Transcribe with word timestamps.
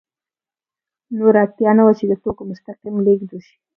نور 1.17 1.33
اړتیا 1.43 1.71
نه 1.77 1.83
وه 1.85 1.93
چې 1.99 2.05
د 2.07 2.13
توکو 2.23 2.43
مستقیم 2.51 2.95
لېږد 3.05 3.29
وشي 3.33 3.55